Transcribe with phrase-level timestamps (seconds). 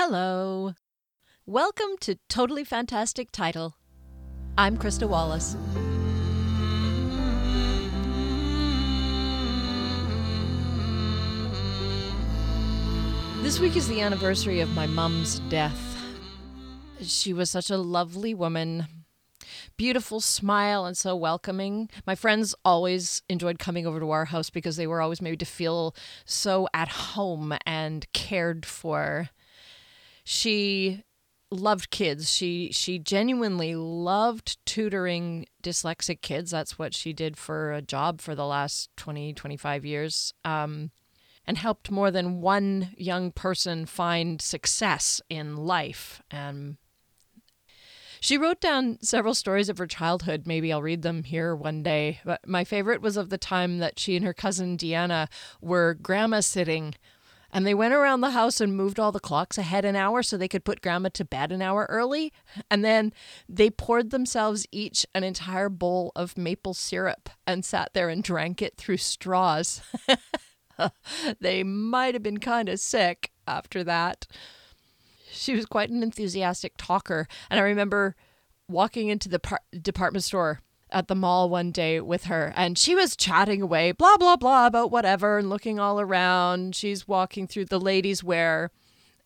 [0.00, 0.74] Hello.
[1.44, 3.74] Welcome to Totally Fantastic Title.
[4.56, 5.56] I'm Krista Wallace.
[13.42, 15.96] This week is the anniversary of my mum's death.
[17.02, 18.86] She was such a lovely woman,
[19.76, 21.90] beautiful smile, and so welcoming.
[22.06, 25.44] My friends always enjoyed coming over to our house because they were always made to
[25.44, 25.92] feel
[26.24, 29.30] so at home and cared for.
[30.30, 31.04] She
[31.50, 32.30] loved kids.
[32.30, 36.50] She she genuinely loved tutoring dyslexic kids.
[36.50, 40.34] That's what she did for a job for the last 20 25 years.
[40.44, 40.90] Um,
[41.46, 46.20] and helped more than one young person find success in life.
[46.30, 46.76] And
[48.20, 50.46] she wrote down several stories of her childhood.
[50.46, 52.20] Maybe I'll read them here one day.
[52.22, 55.28] But my favorite was of the time that she and her cousin Deanna
[55.62, 56.94] were grandma sitting.
[57.50, 60.36] And they went around the house and moved all the clocks ahead an hour so
[60.36, 62.32] they could put grandma to bed an hour early.
[62.70, 63.12] And then
[63.48, 68.60] they poured themselves each an entire bowl of maple syrup and sat there and drank
[68.60, 69.80] it through straws.
[71.40, 74.26] they might have been kind of sick after that.
[75.30, 77.26] She was quite an enthusiastic talker.
[77.50, 78.14] And I remember
[78.68, 82.94] walking into the par- department store at the mall one day with her and she
[82.94, 86.74] was chatting away, blah, blah, blah, about whatever and looking all around.
[86.74, 88.70] She's walking through the ladies' wear.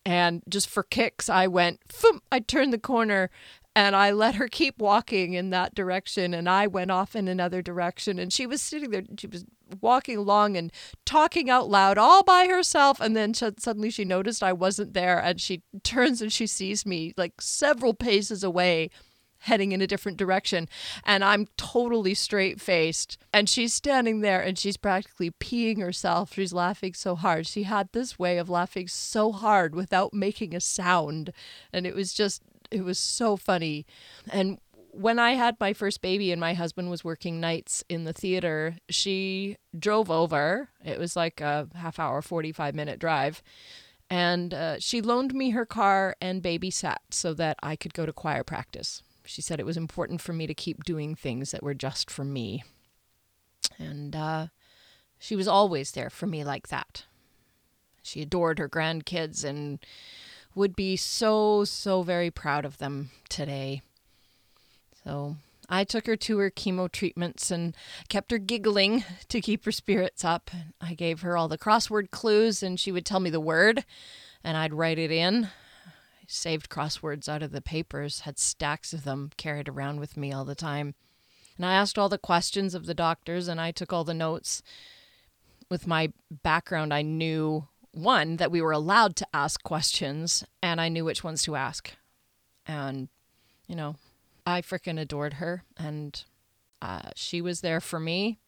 [0.05, 2.19] And just for kicks, I went, Foom!
[2.31, 3.29] I turned the corner
[3.75, 6.33] and I let her keep walking in that direction.
[6.33, 8.19] And I went off in another direction.
[8.19, 9.45] And she was sitting there, she was
[9.81, 10.71] walking along and
[11.05, 12.99] talking out loud all by herself.
[12.99, 15.19] And then sh- suddenly she noticed I wasn't there.
[15.19, 18.89] And she turns and she sees me like several paces away
[19.43, 20.69] heading in a different direction.
[21.05, 23.17] And I'm totally straight faced.
[23.33, 26.33] And she's standing there and she's practically peeing herself.
[26.33, 27.45] She's laughing so hard.
[27.45, 31.31] She had this way of laughing so hard without making a sound.
[31.73, 32.41] And it was just,
[32.71, 33.85] it was so funny.
[34.31, 34.59] And
[34.91, 38.77] when I had my first baby and my husband was working nights in the theater,
[38.89, 40.69] she drove over.
[40.85, 43.43] It was like a half hour, 45 minute drive.
[44.09, 48.13] And uh, she loaned me her car and babysat so that I could go to
[48.13, 49.01] choir practice.
[49.25, 52.23] She said it was important for me to keep doing things that were just for
[52.23, 52.63] me.
[53.79, 54.47] And uh,
[55.17, 57.05] she was always there for me like that.
[58.01, 59.79] She adored her grandkids and
[60.55, 63.81] would be so, so very proud of them today.
[65.03, 65.37] So
[65.69, 67.75] I took her to her chemo treatments and
[68.09, 70.51] kept her giggling to keep her spirits up.
[70.81, 73.85] I gave her all the crossword clues and she would tell me the word
[74.43, 75.47] and I'd write it in
[76.33, 80.45] saved crosswords out of the papers, had stacks of them carried around with me all
[80.45, 80.95] the time.
[81.57, 84.63] And I asked all the questions of the doctors and I took all the notes.
[85.69, 90.89] With my background, I knew one, that we were allowed to ask questions and I
[90.89, 91.91] knew which ones to ask.
[92.65, 93.07] And,
[93.67, 93.95] you know,
[94.45, 96.23] I frickin' adored her and
[96.81, 98.39] uh, she was there for me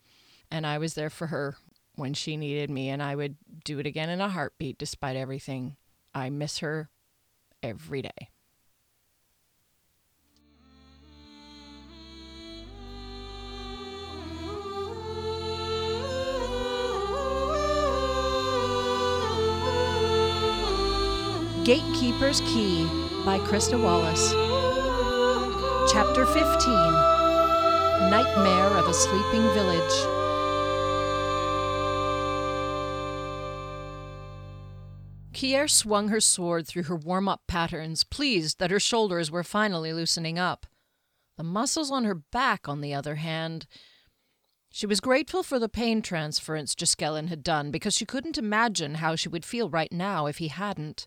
[0.49, 1.57] and I was there for her
[1.95, 5.77] when she needed me and I would do it again in a heartbeat despite everything.
[6.13, 6.89] I miss her
[7.63, 8.29] every day.
[21.65, 22.85] Gatekeeper's Key
[23.25, 24.31] by Krista Wallace.
[25.91, 26.45] Chapter 15
[28.11, 30.14] Nightmare of a Sleeping Village.
[35.35, 39.91] Kier swung her sword through her warm up patterns, pleased that her shoulders were finally
[39.91, 40.65] loosening up.
[41.35, 43.67] The muscles on her back, on the other hand,
[44.71, 49.17] she was grateful for the pain transference Giskellen had done because she couldn't imagine how
[49.17, 51.05] she would feel right now if he hadn't.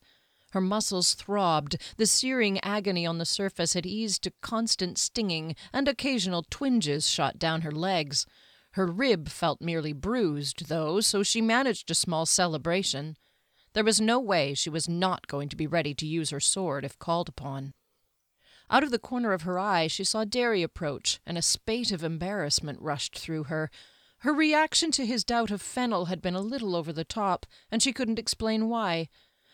[0.53, 5.89] Her muscles throbbed, the searing agony on the surface had eased to constant stinging, and
[5.89, 8.27] occasional twinges shot down her legs.
[8.73, 13.17] Her rib felt merely bruised, though, so she managed a small celebration.
[13.79, 16.85] There was no way she was not going to be ready to use her sword
[16.85, 17.75] if called upon.
[18.69, 22.03] Out of the corner of her eye, she saw Derry approach, and a spate of
[22.03, 23.71] embarrassment rushed through her.
[24.23, 27.81] Her reaction to his doubt of Fennel had been a little over the top, and
[27.81, 29.11] she couldn't explain why.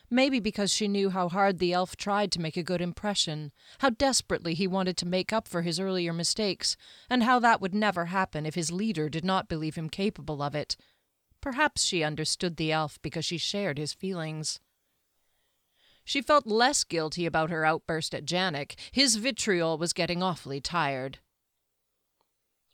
[0.09, 3.91] Maybe because she knew how hard the elf tried to make a good impression, how
[3.91, 6.79] desperately he wanted to make up for his earlier mistakes,
[7.11, 10.55] and how that would never happen if his leader did not believe him capable of
[10.55, 10.79] it.
[11.44, 14.61] Perhaps she understood the elf because she shared his feelings.
[16.02, 18.76] She felt less guilty about her outburst at Janek.
[18.91, 21.19] His vitriol was getting awfully tired.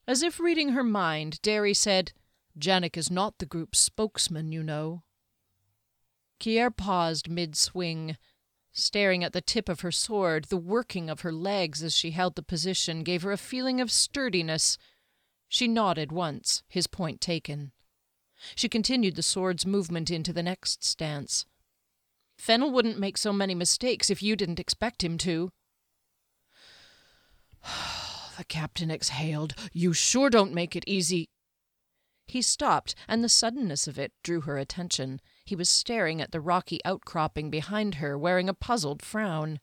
[0.06, 2.12] As if reading her mind, Derry said,
[2.56, 5.02] Janek is not the group's spokesman, you know.
[6.38, 8.18] Kier paused mid swing.
[8.70, 12.36] Staring at the tip of her sword, the working of her legs as she held
[12.36, 14.78] the position gave her a feeling of sturdiness.
[15.48, 17.72] She nodded once, his point taken.
[18.54, 21.46] She continued the sword's movement into the next stance.
[22.38, 25.50] Fennel wouldn't make so many mistakes if you didn't expect him to.
[28.38, 29.54] the captain exhaled.
[29.72, 31.28] You sure don't make it easy.
[32.26, 35.20] He stopped, and the suddenness of it drew her attention.
[35.44, 39.60] He was staring at the rocky outcropping behind her, wearing a puzzled frown.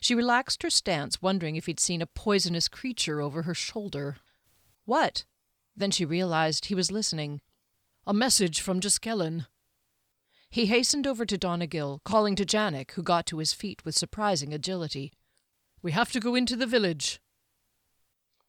[0.00, 4.16] She relaxed her stance, wondering if he'd seen a poisonous creature over her shoulder.
[4.84, 5.24] What?
[5.76, 7.40] Then she realized he was listening.
[8.04, 9.46] A message from Juskellen.
[10.50, 14.52] He hastened over to Donegal, calling to Janek, who got to his feet with surprising
[14.52, 15.12] agility.
[15.82, 17.20] We have to go into the village.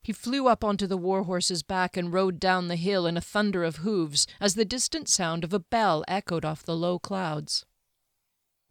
[0.02, 3.22] He flew up onto the war horse's back and rode down the hill in a
[3.22, 7.64] thunder of hoofs as the distant sound of a bell echoed off the low clouds.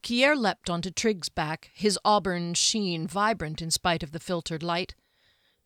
[0.03, 4.97] Kier leapt onto Trigg's back, his auburn sheen vibrant in spite of the filtered light.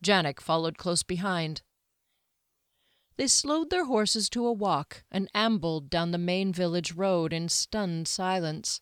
[0.03, 1.63] Janek followed close behind.
[3.17, 7.49] They slowed their horses to a walk and ambled down the main village road in
[7.49, 8.81] stunned silence.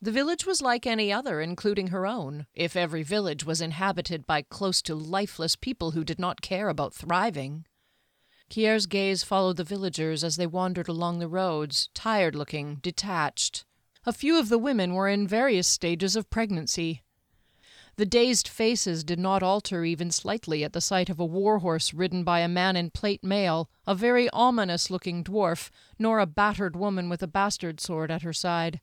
[0.00, 4.42] The village was like any other, including her own, if every village was inhabited by
[4.42, 7.66] close to lifeless people who did not care about thriving.
[8.48, 13.66] Kier's gaze followed the villagers as they wandered along the roads, tired looking, detached.
[14.06, 17.02] A few of the women were in various stages of pregnancy.
[17.98, 21.92] The dazed faces did not alter even slightly at the sight of a war horse
[21.92, 25.68] ridden by a man in plate mail, a very ominous looking dwarf,
[25.98, 28.80] nor a battered woman with a bastard sword at her side.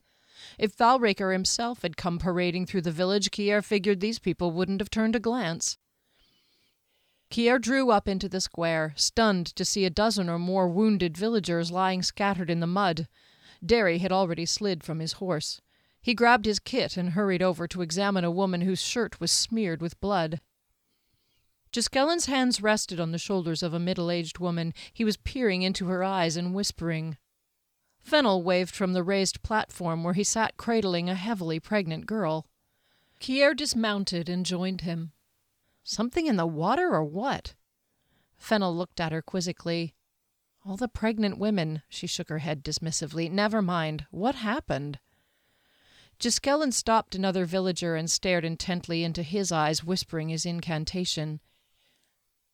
[0.60, 4.90] If Valraker himself had come parading through the village, Kier figured these people wouldn't have
[4.90, 5.78] turned a glance.
[7.32, 11.72] Kier drew up into the square, stunned to see a dozen or more wounded villagers
[11.72, 13.08] lying scattered in the mud.
[13.66, 15.62] Derry had already slid from his horse.
[16.06, 19.82] He grabbed his kit and hurried over to examine a woman whose shirt was smeared
[19.82, 20.40] with blood.
[21.72, 24.72] Juskellen's hands rested on the shoulders of a middle aged woman.
[24.94, 27.18] He was peering into her eyes and whispering.
[27.98, 32.46] Fennel waved from the raised platform where he sat cradling a heavily pregnant girl.
[33.20, 35.12] Kier dismounted and joined him.
[35.84, 37.56] Something in the water or what?
[38.38, 39.96] Fennel looked at her quizzically.
[40.64, 43.28] All the pregnant women, she shook her head dismissively.
[43.28, 44.06] Never mind.
[44.12, 45.00] What happened?
[46.20, 51.40] Juskellen stopped another villager and stared intently into his eyes, whispering his incantation.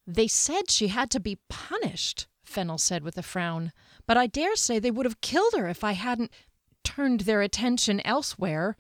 [0.08, 3.72] They said she had to be punished, Fennel said with a frown,
[4.08, 6.32] but I dare say they would have killed her if I hadn't
[6.84, 8.76] turned their attention elsewhere.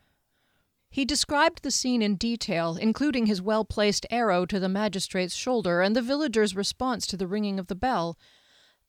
[0.89, 5.81] He described the scene in detail, including his well placed arrow to the magistrate's shoulder
[5.81, 8.18] and the villager's response to the ringing of the bell.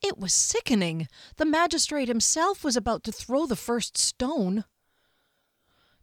[0.03, 1.07] It was sickening.
[1.37, 4.65] The magistrate himself was about to throw the first stone.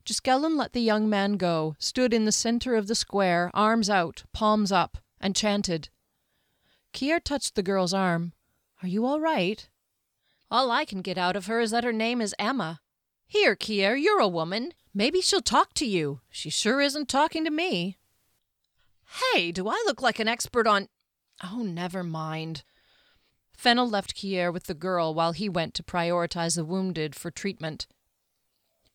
[0.09, 4.23] Juskellen let the young man go, stood in the centre of the square, arms out,
[4.33, 5.89] palms up, and chanted.
[6.94, 8.33] Kier touched the girl's arm.
[8.81, 9.69] Are you all right?
[10.50, 12.79] All I can get out of her is that her name is Emma.
[13.27, 14.73] Here, Kier, you're a woman.
[14.95, 16.21] Maybe she'll talk to you.
[16.31, 18.00] She sure isn't talking to me.
[19.35, 20.88] Hey, do I look like an expert on.
[21.44, 22.63] Oh, never mind.
[23.56, 27.85] Fennel left Kier with the girl while he went to prioritize the wounded for treatment.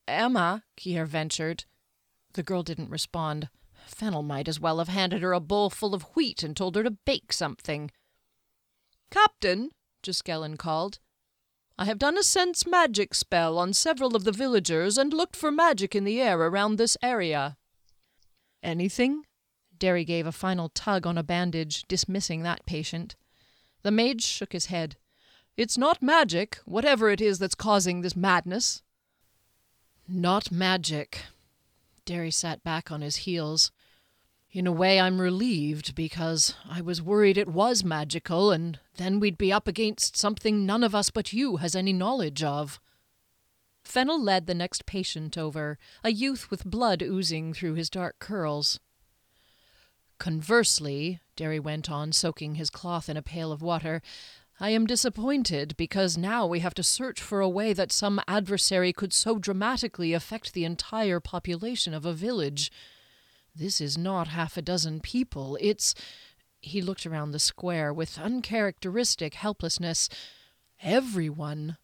[0.07, 1.65] Emma, Kier ventured.
[2.35, 3.49] The girl didn't respond.
[3.87, 6.83] Fennel might as well have handed her a bowl full of wheat and told her
[6.83, 7.91] to bake something.
[9.11, 9.71] Captain,
[10.03, 10.99] Juskellen called.
[11.79, 15.51] I have done a sense magic spell on several of the villagers and looked for
[15.51, 17.57] magic in the air around this area.
[18.63, 19.25] Anything?
[19.77, 23.17] Derry gave a final tug on a bandage, dismissing that patient.
[23.83, 24.97] The mage shook his head.
[25.57, 28.83] It's not magic, whatever it is that's causing this madness.
[30.07, 31.23] Not magic.
[32.05, 33.73] Derry sat back on his heels.
[34.53, 39.39] In a way, I'm relieved because I was worried it was magical, and then we'd
[39.39, 42.81] be up against something none of us but you has any knowledge of.
[43.83, 48.79] Fennel led the next patient over, a youth with blood oozing through his dark curls.
[50.19, 54.03] Conversely, Derry went on, soaking his cloth in a pail of water,
[54.61, 58.93] I am disappointed because now we have to search for a way that some adversary
[58.93, 62.71] could so dramatically affect the entire population of a village.
[63.55, 65.59] This is not half a dozen people.
[65.61, 65.95] It's.
[66.61, 70.09] He looked around the square with uncharacteristic helplessness.
[70.83, 71.77] Everyone.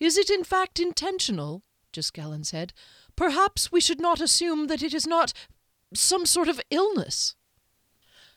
[0.00, 1.62] Is it in fact intentional?
[1.92, 2.72] Juskellen said.
[3.14, 5.32] Perhaps we should not assume that it is not
[5.94, 7.34] some sort of illness.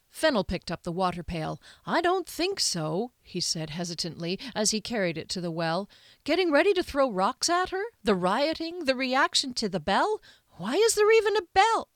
[0.10, 1.62] Fennel picked up the water pail.
[1.86, 5.90] I don't think so, he said hesitantly as he carried it to the well.
[6.24, 7.84] Getting ready to throw rocks at her?
[8.04, 8.86] The rioting?
[8.86, 10.22] The reaction to the bell?
[10.58, 11.90] Why is there even a bell?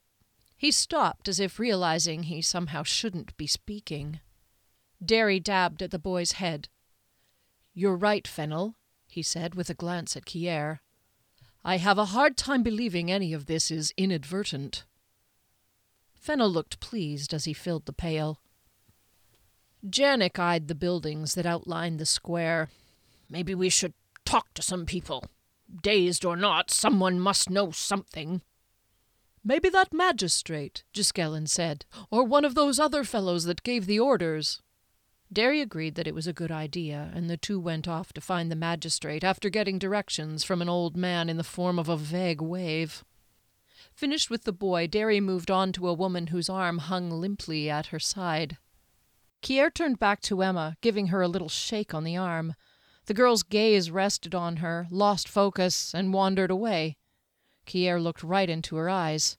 [0.56, 4.22] He stopped as if realizing he somehow shouldn't be speaking.
[5.04, 6.70] Derry dabbed at the boy's head.
[7.74, 8.76] You're right, Fennel,
[9.08, 10.80] he said with a glance at Kier.
[11.66, 14.86] I have a hard time believing any of this is inadvertent.
[16.24, 18.40] Fennel looked pleased as he filled the pail.
[19.86, 22.70] Janek eyed the buildings that outlined the square.
[23.30, 25.26] Maybe we should talk to some people.
[25.82, 28.42] Dazed or not, someone must know something.
[29.44, 34.62] Maybe that magistrate, Giskellen said, or one of those other fellows that gave the orders.
[35.30, 38.50] Derry agreed that it was a good idea, and the two went off to find
[38.50, 42.40] the magistrate after getting directions from an old man in the form of a vague
[42.40, 43.04] wave.
[43.96, 47.88] Finished with the boy, Derry moved on to a woman whose arm hung limply at
[47.88, 48.58] her side.
[49.42, 52.56] Kier turned back to Emma, giving her a little shake on the arm.
[53.06, 56.98] The girl's gaze rested on her, lost focus, and wandered away.
[57.66, 59.38] Kier looked right into her eyes.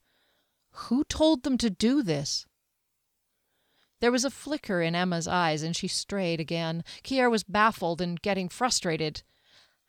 [0.71, 2.47] Who told them to do this?
[4.01, 6.85] There was a flicker in Emma's eyes, and she strayed again.
[7.03, 9.23] Kier was baffled and getting frustrated.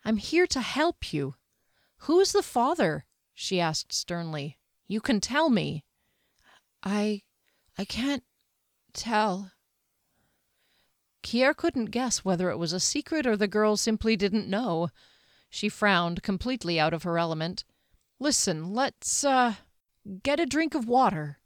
[0.04, 1.34] I'm here to help you.
[2.00, 3.04] Who's the father?
[3.38, 4.56] She asked sternly.
[4.88, 5.84] You can tell me.
[6.82, 7.22] I.
[7.78, 8.24] I can't
[8.94, 9.52] tell.
[11.22, 14.88] Kier couldn't guess whether it was a secret or the girl simply didn't know.
[15.50, 17.64] She frowned, completely out of her element.
[18.18, 19.54] Listen, let's, uh,
[20.22, 21.38] get a drink of water.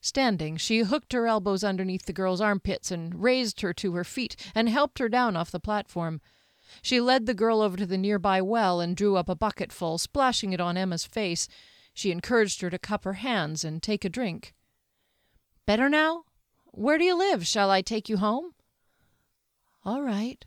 [0.00, 4.36] Standing, she hooked her elbows underneath the girl's armpits and raised her to her feet
[4.54, 6.22] and helped her down off the platform.
[6.82, 10.52] She led the girl over to the nearby well and drew up a bucketful, splashing
[10.52, 11.48] it on Emma's face.
[11.92, 14.54] She encouraged her to cup her hands and take a drink.
[15.66, 16.24] Better now?
[16.72, 17.46] Where do you live?
[17.46, 18.54] Shall I take you home?
[19.84, 20.44] All right.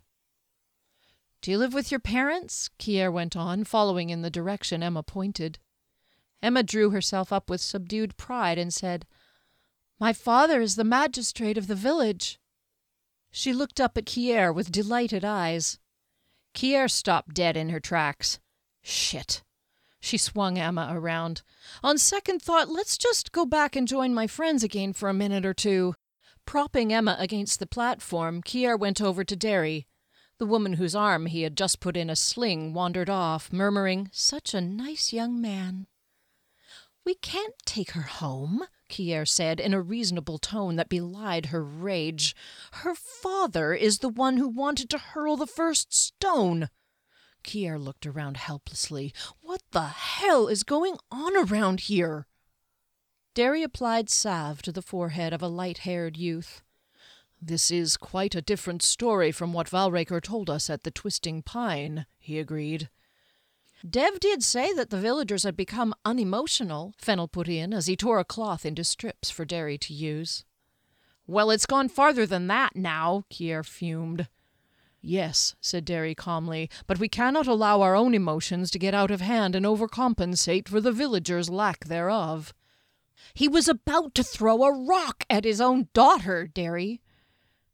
[1.41, 2.69] Do you live with your parents?
[2.79, 5.59] Kier went on, following in the direction Emma pointed.
[6.41, 9.05] Emma drew herself up with subdued pride and said,
[9.99, 12.39] My father is the magistrate of the village.
[13.31, 15.79] She looked up at Kier with delighted eyes.
[16.53, 18.39] Kier stopped dead in her tracks.
[18.81, 19.43] Shit.
[19.99, 21.41] She swung Emma around.
[21.83, 25.45] On second thought, let's just go back and join my friends again for a minute
[25.45, 25.95] or two.
[26.45, 29.87] Propping Emma against the platform, Kier went over to Derry.
[30.37, 34.53] The woman whose arm he had just put in a sling wandered off, murmuring, Such
[34.53, 35.87] a nice young man.
[37.03, 42.35] We can't take her home, Kier said in a reasonable tone that belied her rage.
[42.73, 46.69] Her father is the one who wanted to hurl the first stone.
[47.43, 49.13] Kier looked around helplessly.
[49.41, 52.27] What the hell is going on around here?
[53.33, 56.61] Derry applied salve to the forehead of a light haired youth.
[57.39, 62.07] This is quite a different story from what Valraker told us at the Twisting Pine,
[62.17, 62.89] he agreed.
[63.87, 68.19] Dev did say that the villagers had become unemotional, Fennel put in as he tore
[68.19, 70.45] a cloth into strips for Derry to use.
[71.27, 74.27] Well, it's gone farther than that now, Kier fumed.
[75.01, 79.21] Yes, said Derry calmly, but we cannot allow our own emotions to get out of
[79.21, 82.53] hand and overcompensate for the villagers' lack thereof.
[83.33, 87.01] He was about to throw a rock at his own daughter, Derry.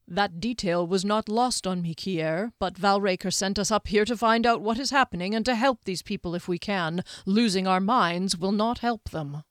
[0.08, 4.18] That detail was not lost on me, Kier, but Valraker sent us up here to
[4.18, 7.04] find out what is happening and to help these people if we can.
[7.26, 9.44] Losing our minds will not help them.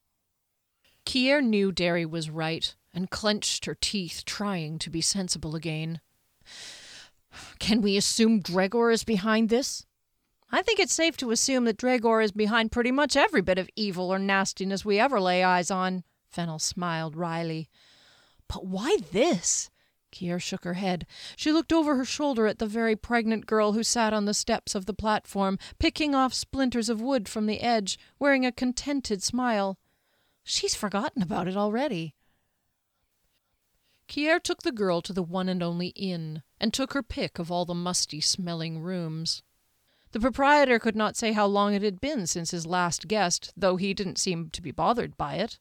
[1.06, 6.00] Kier knew Derry was right and clenched her teeth, trying to be sensible again.
[7.58, 9.86] Can we assume Gregor is behind this?
[10.50, 13.70] I think it's safe to assume that Gregor is behind pretty much every bit of
[13.74, 16.04] evil or nastiness we ever lay eyes on.
[16.28, 17.70] Fennel smiled wryly.
[18.48, 19.70] But why this?
[20.12, 21.06] Kier shook her head.
[21.36, 24.74] She looked over her shoulder at the very pregnant girl who sat on the steps
[24.74, 29.78] of the platform, picking off splinters of wood from the edge, wearing a contented smile.
[30.44, 32.14] She's forgotten about it already.
[34.06, 37.50] Kier took the girl to the one and only inn, and took her pick of
[37.50, 39.42] all the musty smelling rooms.
[40.10, 43.76] The proprietor could not say how long it had been since his last guest, though
[43.76, 45.58] he didn't seem to be bothered by it.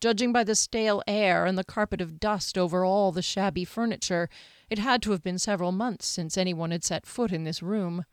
[0.00, 4.28] Judging by the stale air and the carpet of dust over all the shabby furniture,
[4.70, 8.04] it had to have been several months since anyone had set foot in this room.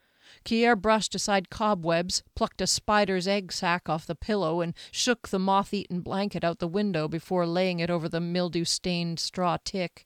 [0.44, 5.38] Kier brushed aside cobwebs, plucked a spider's egg sac off the pillow, and shook the
[5.38, 10.05] moth eaten blanket out the window before laying it over the mildew stained straw tick.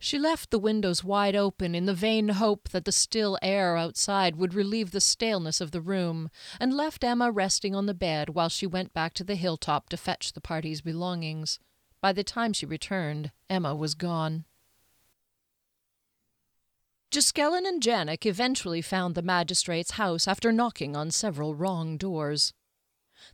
[0.00, 4.36] She left the windows wide open in the vain hope that the still air outside
[4.36, 8.48] would relieve the staleness of the room, and left Emma resting on the bed while
[8.48, 11.58] she went back to the hilltop to fetch the party's belongings.
[12.00, 14.44] By the time she returned, Emma was gone.
[17.10, 22.52] Giskellen and Janek eventually found the magistrate's house after knocking on several wrong doors.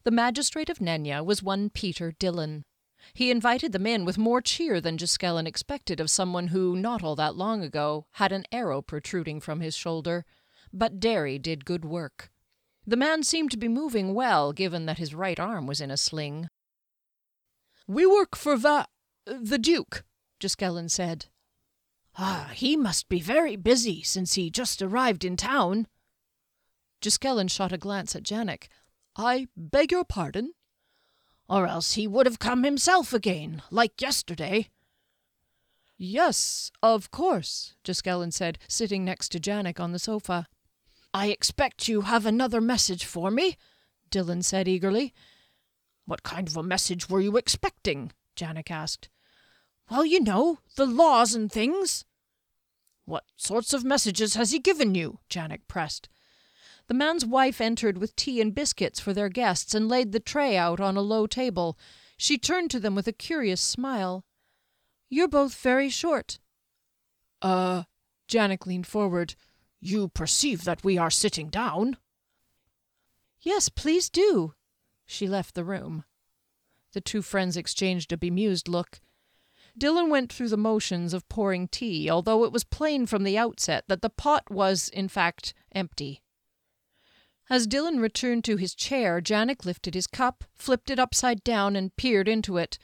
[0.04, 2.64] The magistrate of Nenya was one Peter Dillon.
[3.12, 7.16] He invited them in with more cheer than Giskellen expected of someone who, not all
[7.16, 10.24] that long ago, had an arrow protruding from his shoulder.
[10.72, 12.30] But Derry did good work.
[12.86, 15.96] The man seemed to be moving well, given that his right arm was in a
[15.96, 16.48] sling.
[17.86, 18.86] We work for Va...
[19.24, 20.04] the Duke,
[20.40, 21.26] Giskellen said.
[22.16, 25.86] Ah, he must be very busy since he just arrived in town.
[27.00, 28.68] Giskellen shot a glance at Janek.
[29.16, 30.52] I beg your pardon?
[31.48, 34.68] Or else he would have come himself again, like yesterday.
[35.96, 40.46] Yes, of course, Giskellen said, sitting next to Janek on the sofa.
[41.12, 43.56] I expect you have another message for me,
[44.10, 45.12] Dillon said eagerly.
[46.06, 48.12] What kind of a message were you expecting?
[48.36, 49.08] Janek asked.
[49.90, 52.04] Well, you know, the laws and things.
[53.04, 55.20] What sorts of messages has he given you?
[55.30, 56.08] Janek pressed.
[56.86, 60.56] The man's wife entered with tea and biscuits for their guests and laid the tray
[60.56, 61.78] out on a low table.
[62.16, 64.24] She turned to them with a curious smile.
[65.08, 66.38] You're both very short.
[67.40, 67.84] Uh,
[68.28, 69.34] Janek leaned forward.
[69.80, 71.96] You perceive that we are sitting down?
[73.40, 74.54] Yes, please do.
[75.06, 76.04] She left the room.
[76.92, 79.00] The two friends exchanged a bemused look.
[79.76, 83.84] Dillon went through the motions of pouring tea, although it was plain from the outset
[83.88, 86.22] that the pot was, in fact, empty.
[87.50, 91.94] As Dillon returned to his chair, Janek lifted his cup, flipped it upside down, and
[91.96, 92.78] peered into it.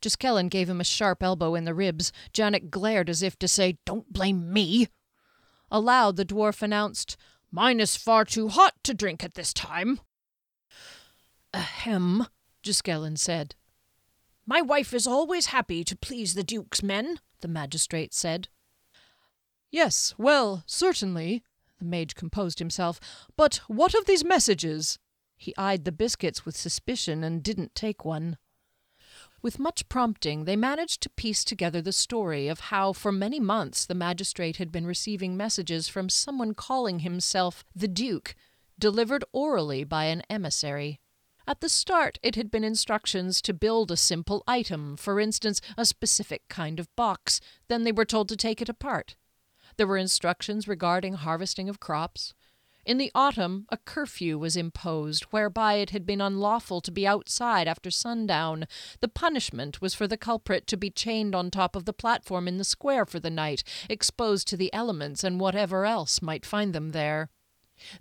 [0.00, 2.12] Giskellen gave him a sharp elbow in the ribs.
[2.32, 4.88] Janek glared as if to say, Don't blame me.
[5.70, 7.16] Aloud, the dwarf announced,
[7.50, 10.00] Mine is far too hot to drink at this time.
[11.54, 12.26] Ahem,
[12.62, 13.54] Giskellen said.
[14.46, 18.48] My wife is always happy to please the Duke's men, the magistrate said.
[19.70, 21.42] Yes, well, certainly,
[21.78, 23.00] the mage composed himself.
[23.36, 24.98] But what of these messages?
[25.36, 28.38] He eyed the biscuits with suspicion and didn't take one.
[29.42, 33.86] With much prompting, they managed to piece together the story of how, for many months,
[33.86, 38.34] the magistrate had been receiving messages from someone calling himself the Duke,
[38.78, 41.00] delivered orally by an emissary.
[41.46, 45.84] At the start, it had been instructions to build a simple item, for instance, a
[45.84, 47.40] specific kind of box.
[47.68, 49.14] Then they were told to take it apart.
[49.76, 52.34] There were instructions regarding harvesting of crops.
[52.86, 57.66] In the autumn, a curfew was imposed, whereby it had been unlawful to be outside
[57.66, 58.66] after sundown.
[59.00, 62.58] The punishment was for the culprit to be chained on top of the platform in
[62.58, 66.92] the square for the night, exposed to the elements and whatever else might find them
[66.92, 67.28] there.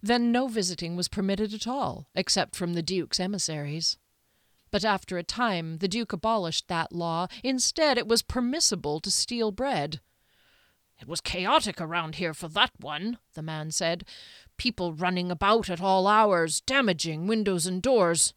[0.04, 3.98] Then no visiting was permitted at all, except from the Duke's emissaries.
[4.70, 7.28] But after a time the Duke abolished that law.
[7.44, 10.00] Instead, it was permissible to steal bread.
[11.00, 14.06] It was chaotic around here for that one, the man said.
[14.58, 18.34] People running about at all hours, damaging windows and doors.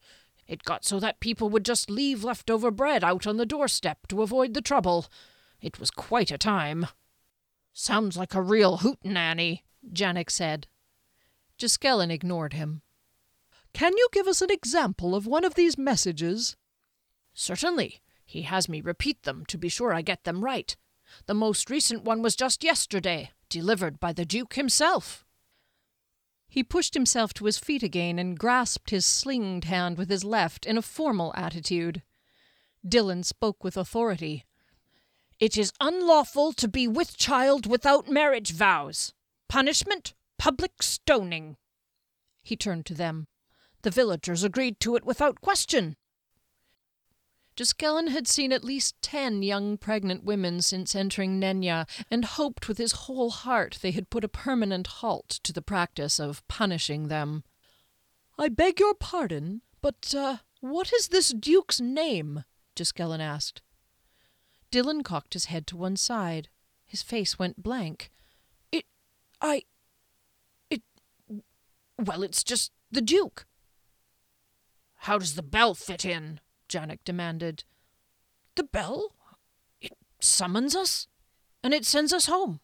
[0.46, 4.22] It got so that people would just leave leftover bread out on the doorstep to
[4.22, 5.06] avoid the trouble.
[5.60, 6.86] It was quite a time.
[7.72, 10.66] Sounds like a real hootenanny, Janek said.
[11.58, 12.82] Giskellen ignored him.
[13.72, 16.56] Can you give us an example of one of these messages?
[17.34, 18.00] Certainly.
[18.24, 20.76] He has me repeat them to be sure I get them right.
[21.26, 25.24] The most recent one was just yesterday, delivered by the Duke himself.
[26.48, 30.64] He pushed himself to his feet again and grasped his slinged hand with his left
[30.64, 32.02] in a formal attitude.
[32.86, 34.44] Dillon spoke with authority.
[35.38, 39.12] It is unlawful to be with child without marriage vows.
[39.48, 41.56] Punishment public stoning.
[42.42, 43.26] He turned to them.
[43.82, 45.96] The villagers agreed to it without question.
[47.58, 52.78] Giskellen had seen at least ten young pregnant women since entering Nenya, and hoped with
[52.78, 57.42] his whole heart they had put a permanent halt to the practice of punishing them.
[58.38, 62.44] I beg your pardon, but uh, what is this duke's name?
[62.76, 63.60] Giskellen asked.
[64.70, 66.48] Dillon cocked his head to one side.
[66.86, 68.12] His face went blank.
[68.70, 68.84] It.
[69.40, 69.62] I.
[70.70, 70.82] It.
[71.98, 73.46] Well, it's just the Duke.
[74.98, 76.38] How does the bell fit in?
[76.68, 77.64] Janek demanded.
[78.54, 79.14] The bell?
[79.80, 81.06] It summons us,
[81.62, 82.60] and it sends us home.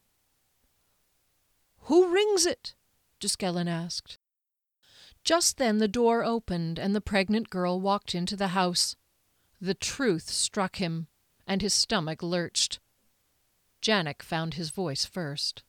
[1.83, 2.75] Who rings it?
[3.21, 4.19] Giskellen asked.
[5.23, 8.97] Just then the door opened, and the pregnant girl walked into the house.
[9.61, 11.09] The truth struck him,
[11.47, 12.81] and his stomach lurched.
[13.81, 15.62] Janek found his voice first.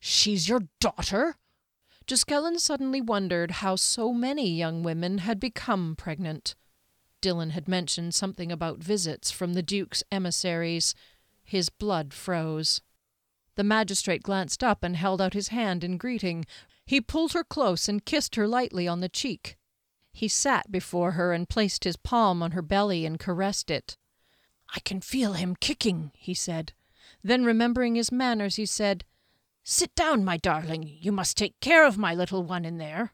[0.00, 1.36] She's your daughter?
[2.06, 6.54] Giskellen suddenly wondered how so many young women had become pregnant.
[7.22, 10.94] Dillon had mentioned something about visits from the Duke's emissaries.
[11.42, 12.82] His blood froze.
[13.54, 16.44] The magistrate glanced up and held out his hand in greeting.
[16.84, 19.56] He pulled her close and kissed her lightly on the cheek.
[20.12, 23.96] He sat before her and placed his palm on her belly and caressed it.
[24.74, 26.72] I can feel him kicking, he said.
[27.24, 29.04] Then, remembering his manners, he said,
[29.64, 30.82] Sit down, my darling.
[31.00, 33.12] You must take care of my little one in there.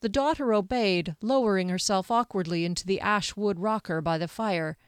[0.00, 4.78] The daughter obeyed, lowering herself awkwardly into the ash wood rocker by the fire.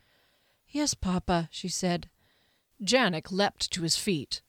[0.68, 2.08] Yes, papa, she said.
[2.82, 4.42] Janek leapt to his feet.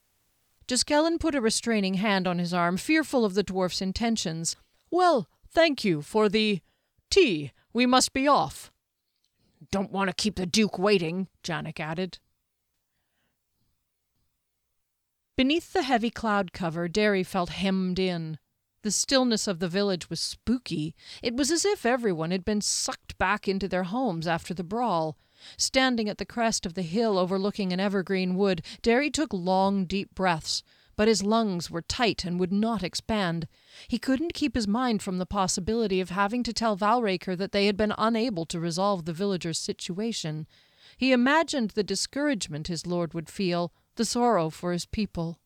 [0.68, 4.56] Juskellen put a restraining hand on his arm, fearful of the dwarf's intentions.
[4.90, 6.62] Well, thank you for the
[7.10, 7.52] tea.
[7.74, 8.72] We must be off.
[9.72, 12.20] Don't want to keep the Duke waiting, Janek added.
[15.36, 18.38] Beneath the heavy cloud cover, Derry felt hemmed in.
[18.84, 20.94] The stillness of the village was spooky.
[21.22, 25.18] It was as if everyone had been sucked back into their homes after the brawl.
[25.58, 30.14] Standing at the crest of the hill overlooking an evergreen wood, Derry took long, deep
[30.14, 30.64] breaths,
[30.98, 33.48] but his lungs were tight and would not expand.
[33.88, 37.68] He couldn't keep his mind from the possibility of having to tell Valraker that they
[37.68, 40.46] had been unable to resolve the villagers' situation.
[40.98, 45.40] He imagined the discouragement his lord would feel, the sorrow for his people.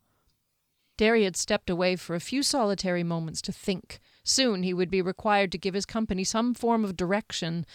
[0.97, 3.99] Derry had stepped away for a few solitary moments to think.
[4.23, 7.65] Soon he would be required to give his company some form of direction.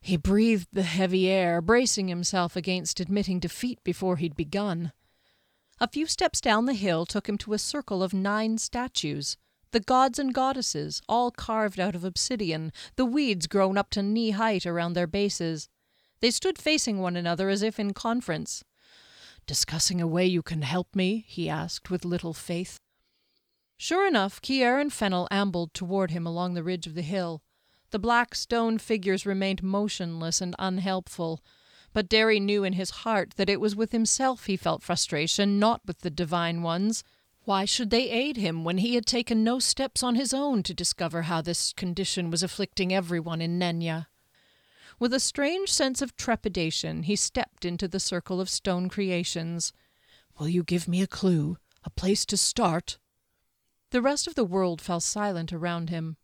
[0.00, 4.92] He breathed the heavy air, bracing himself against admitting defeat before he'd begun.
[5.78, 9.36] A few steps down the hill took him to a circle of nine statues.
[9.72, 14.30] The gods and goddesses, all carved out of obsidian, the weeds grown up to knee
[14.30, 15.68] height around their bases.
[16.20, 18.64] They stood facing one another as if in conference.
[19.46, 21.24] Discussing a way you can help me?
[21.26, 22.78] he asked with little faith.
[23.76, 27.42] Sure enough, Kier and Fennel ambled toward him along the ridge of the hill.
[27.90, 31.42] The black stone figures remained motionless and unhelpful,
[31.92, 35.80] but Derry knew in his heart that it was with himself he felt frustration, not
[35.86, 37.02] with the divine ones.
[37.44, 40.74] Why should they aid him when he had taken no steps on his own to
[40.74, 44.06] discover how this condition was afflicting everyone in Nenya?
[45.00, 49.72] With a strange sense of trepidation, he stepped into the circle of stone creations.
[50.38, 51.56] Will you give me a clue?
[51.84, 52.98] A place to start?
[53.92, 56.18] The rest of the world fell silent around him.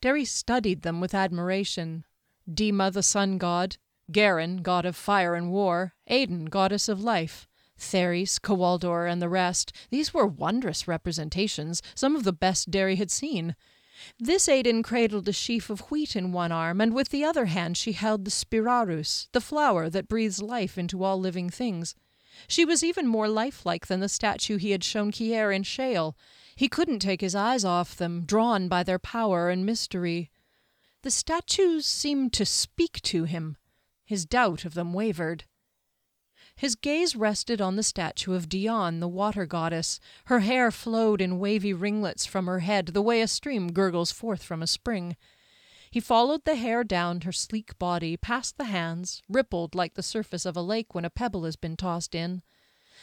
[0.00, 2.04] Derry studied them with admiration.
[2.50, 3.76] Dima, the sun god,
[4.10, 7.46] Garin, god of fire and war, Aden, goddess of life,
[7.78, 9.72] Theris, Kawaldor, and the rest.
[9.90, 13.54] These were wondrous representations, some of the best Derry had seen.
[14.18, 17.76] This Aden cradled a sheaf of wheat in one arm, and with the other hand
[17.76, 21.94] she held the spirarus, the flower that breathes life into all living things.
[22.46, 26.16] She was even more lifelike than the statue he had shown Kier in Shale.
[26.54, 30.30] He couldn't take his eyes off them, drawn by their power and mystery.
[31.02, 33.56] The statues seemed to speak to him.
[34.04, 35.44] His doubt of them wavered.
[36.58, 40.00] His gaze rested on the statue of Dion, the water goddess.
[40.24, 44.42] Her hair flowed in wavy ringlets from her head, the way a stream gurgles forth
[44.42, 45.16] from a spring.
[45.88, 50.44] He followed the hair down her sleek body, past the hands, rippled like the surface
[50.44, 52.42] of a lake when a pebble has been tossed in.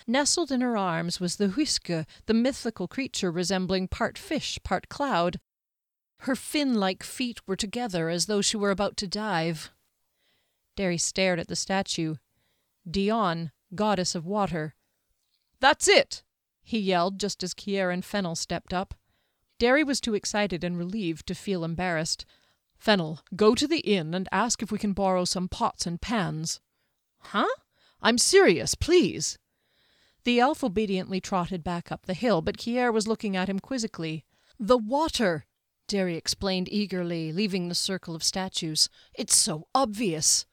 [0.06, 5.40] Nestled in her arms was the Huiske, the mythical creature resembling part fish, part cloud.
[6.20, 9.72] Her fin like feet were together as though she were about to dive.
[10.76, 12.16] Derry stared at the statue.
[12.90, 14.76] Dion, goddess of water.
[15.60, 16.24] That's it!
[16.62, 18.94] he yelled just as Kier and Fennel stepped up.
[19.60, 22.26] Derry was too excited and relieved to feel embarrassed.
[22.78, 26.60] Fennel, go to the inn and ask if we can borrow some pots and pans.
[27.20, 27.48] Huh?
[28.02, 29.38] I'm serious, please.
[30.24, 34.26] The elf obediently trotted back up the hill, but Kier was looking at him quizzically.
[34.60, 35.46] The water,
[35.88, 38.90] Derry explained eagerly, leaving the circle of statues.
[39.14, 40.46] It's so obvious.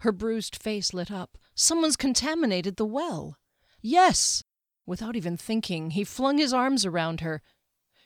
[0.00, 1.36] Her bruised face lit up.
[1.54, 3.36] Someone's contaminated the well.
[3.80, 4.42] Yes.
[4.86, 7.42] Without even thinking, he flung his arms around her.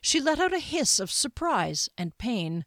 [0.01, 2.65] She let out a hiss of surprise and pain.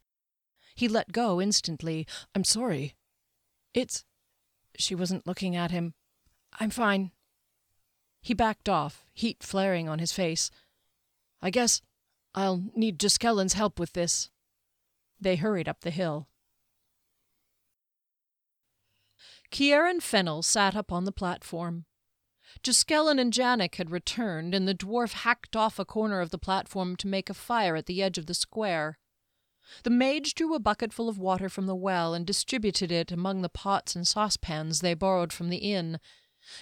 [0.74, 2.06] He let go instantly.
[2.34, 2.94] I'm sorry.
[3.74, 4.04] It's.
[4.76, 5.94] She wasn't looking at him.
[6.58, 7.12] I'm fine.
[8.20, 10.50] He backed off, heat flaring on his face.
[11.40, 11.82] I guess
[12.34, 14.30] I'll need Juskellen's help with this.
[15.20, 16.28] They hurried up the hill.
[19.52, 21.84] Kier and Fennel sat up on the platform.
[22.62, 26.96] Juskellen and Janek had returned, and the dwarf hacked off a corner of the platform
[26.96, 28.98] to make a fire at the edge of the square.
[29.84, 33.48] The mage drew a bucketful of water from the well and distributed it among the
[33.48, 36.00] pots and saucepans they borrowed from the inn.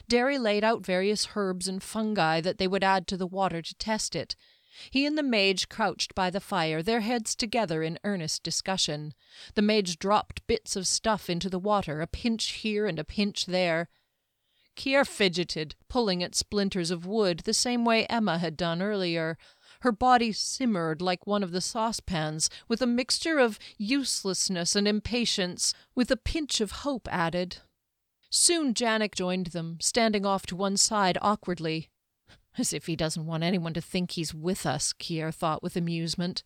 [0.08, 3.74] Derry laid out various herbs and fungi that they would add to the water to
[3.76, 4.36] test it.
[4.90, 9.14] He and the mage crouched by the fire, their heads together in earnest discussion.
[9.54, 13.46] The mage dropped bits of stuff into the water, a pinch here and a pinch
[13.46, 13.88] there.
[14.76, 19.36] Kier fidgeted, pulling at splinters of wood the same way Emma had done earlier.
[19.80, 25.74] Her body simmered like one of the saucepans, with a mixture of uselessness and impatience,
[25.94, 27.58] with a pinch of hope added.
[28.30, 31.90] Soon Janek joined them, standing off to one side awkwardly.
[32.58, 36.42] As if he doesn't want anyone to think he's with us, Kier thought with amusement.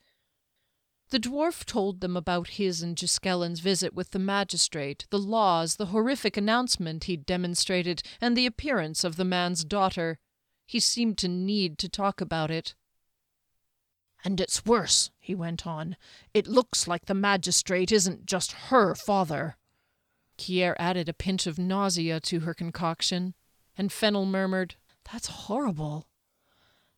[1.11, 5.87] The dwarf told them about his and Giskellen's visit with the magistrate, the laws, the
[5.87, 10.19] horrific announcement he'd demonstrated, and the appearance of the man's daughter.
[10.67, 12.75] He seemed to need to talk about it.
[14.25, 15.97] And it's worse, he went on.
[16.33, 19.57] It looks like the magistrate isn't just her father.
[20.39, 23.35] Kier added a pinch of nausea to her concoction,
[23.77, 24.77] and Fennel murmured,
[25.13, 26.09] That's horrible.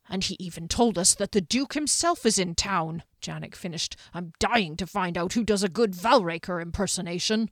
[0.09, 3.97] And he even told us that the Duke himself is in town, Janek finished.
[4.15, 7.51] I'm dying to find out who does a good Valraker impersonation.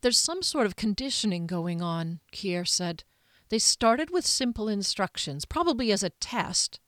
[0.00, 3.04] There's some sort of conditioning going on, Kier said.
[3.50, 6.80] They started with simple instructions, probably as a test.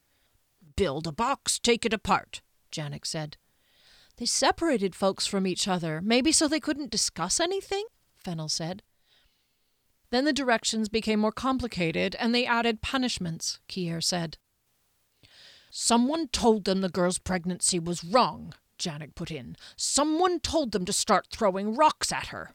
[0.76, 2.40] Build a box, take it apart,
[2.72, 3.36] Janek said.
[4.16, 7.84] They separated folks from each other, maybe so they couldn't discuss anything,
[8.16, 8.82] Fennel said.
[10.10, 14.38] Then the directions became more complicated, and they added punishments, Kier said.
[15.70, 19.56] Someone told them the girl's pregnancy was wrong, Janek put in.
[19.76, 22.54] Someone told them to start throwing rocks at her.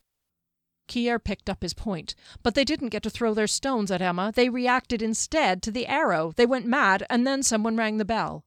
[0.88, 2.14] Kier picked up his point,
[2.44, 4.32] but they didn't get to throw their stones at Emma.
[4.36, 6.34] They reacted instead to the arrow.
[6.36, 8.44] They went mad, and then someone rang the bell.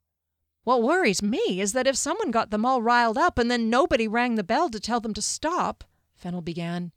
[0.65, 4.07] What worries me is that if someone got them all riled up and then nobody
[4.07, 5.83] rang the bell to tell them to stop,
[6.15, 6.93] Fennel began.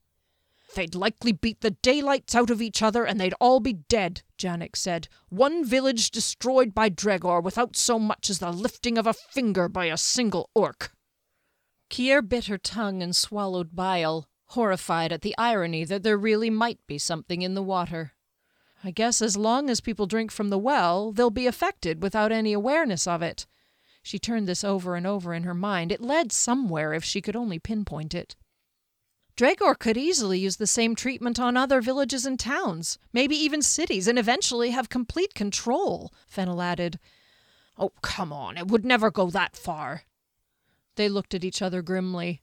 [0.76, 4.76] They'd likely beat the daylights out of each other and they'd all be dead, Janek
[4.76, 5.08] said.
[5.30, 9.86] One village destroyed by Dregor without so much as the lifting of a finger by
[9.86, 10.94] a single orc.
[11.90, 16.80] Kier bit her tongue and swallowed bile, horrified at the irony that there really might
[16.88, 18.14] be something in the water.
[18.84, 22.54] I guess as long as people drink from the well, they'll be affected without any
[22.54, 23.46] awareness of it.
[24.02, 25.92] She turned this over and over in her mind.
[25.92, 28.36] It led somewhere if she could only pinpoint it.
[29.38, 34.08] Dregor could easily use the same treatment on other villages and towns, maybe even cities,
[34.08, 37.00] and eventually have complete control, Fennel added.
[37.78, 40.04] Oh, come on, it would never go that far.
[40.96, 42.42] They looked at each other grimly.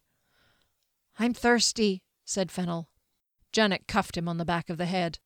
[1.19, 2.89] I'm thirsty, said Fennel.
[3.53, 5.19] Janek cuffed him on the back of the head.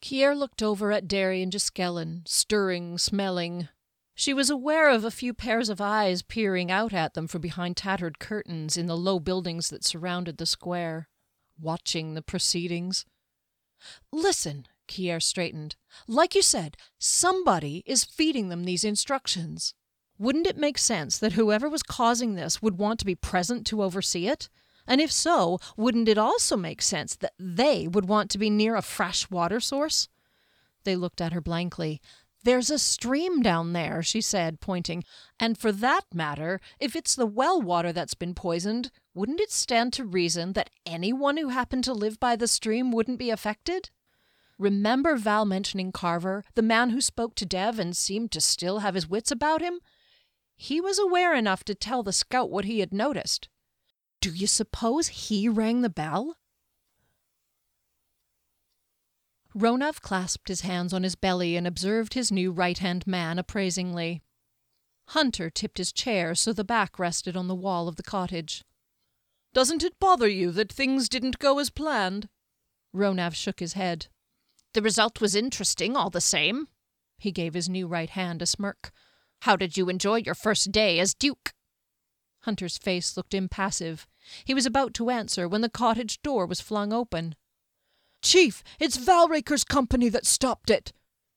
[0.00, 3.68] Kier looked over at Derry and Giskellen, stirring, smelling,
[4.18, 7.76] she was aware of a few pairs of eyes peering out at them from behind
[7.76, 11.06] tattered curtains in the low buildings that surrounded the square,
[11.60, 13.04] watching the proceedings.
[14.10, 15.76] Listen, Kier straightened.
[16.08, 19.74] Like you said, somebody is feeding them these instructions.
[20.18, 23.82] Wouldn't it make sense that whoever was causing this would want to be present to
[23.82, 24.48] oversee it?
[24.86, 28.76] And if so, wouldn't it also make sense that they would want to be near
[28.76, 30.08] a fresh water source?
[30.84, 32.00] They looked at her blankly.
[32.46, 35.02] There's a stream down there, she said, pointing.
[35.40, 39.92] And for that matter, if it's the well water that's been poisoned, wouldn't it stand
[39.94, 43.90] to reason that anyone who happened to live by the stream wouldn't be affected?
[44.60, 48.94] Remember Val mentioning Carver, the man who spoke to Dev and seemed to still have
[48.94, 49.80] his wits about him?
[50.54, 53.48] He was aware enough to tell the scout what he had noticed.
[54.20, 56.36] Do you suppose he rang the bell?
[59.56, 64.22] Ronav clasped his hands on his belly and observed his new right hand man appraisingly.
[65.08, 68.64] Hunter tipped his chair so the back rested on the wall of the cottage.
[69.54, 72.28] Doesn't it bother you that things didn't go as planned?
[72.94, 74.08] Ronav shook his head.
[74.74, 76.68] The result was interesting, all the same.
[77.18, 78.90] He gave his new right hand a smirk.
[79.40, 81.54] How did you enjoy your first day as Duke?
[82.40, 84.06] Hunter's face looked impassive.
[84.44, 87.36] He was about to answer when the cottage door was flung open.
[88.22, 90.92] Chief, it's Valraker's company that stopped it.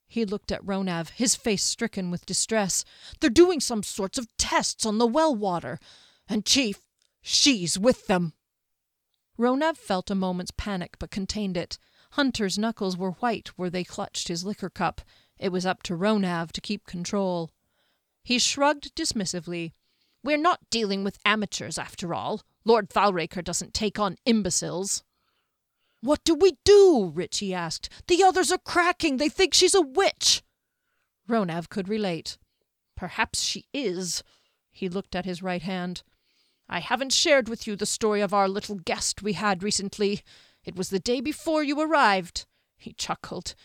[0.07, 2.83] He looked at Ronav, his face stricken with distress.
[3.19, 5.79] They're doing some sorts of tests on the well water.
[6.27, 6.79] And, Chief,
[7.21, 8.33] she's with them.
[9.37, 11.77] Ronav felt a moment's panic but contained it.
[12.13, 15.01] Hunter's knuckles were white where they clutched his liquor cup.
[15.37, 17.51] It was up to Ronav to keep control.
[18.23, 19.73] He shrugged dismissively.
[20.23, 22.41] We're not dealing with amateurs, after all.
[22.65, 25.03] Lord Valraker doesn't take on imbeciles.
[26.01, 27.11] What do we do?
[27.13, 27.89] Richie asked.
[28.07, 29.17] The others are cracking.
[29.17, 30.43] They think she's a witch.
[31.29, 32.37] Ronav could relate.
[32.95, 34.23] Perhaps she is.
[34.71, 36.03] He looked at his right hand.
[36.69, 40.21] I haven't shared with you the story of our little guest we had recently.
[40.63, 42.45] It was the day before you arrived.
[42.77, 43.55] He chuckled.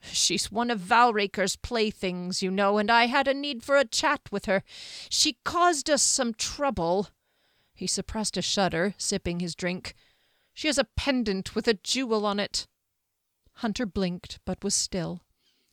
[0.00, 4.20] She's one of Valraker's playthings, you know, and I had a need for a chat
[4.30, 4.62] with her.
[5.08, 7.08] She caused us some trouble.
[7.72, 9.94] He suppressed a shudder, sipping his drink.
[10.54, 12.66] She has a pendant with a jewel on it.
[13.54, 15.20] Hunter blinked, but was still.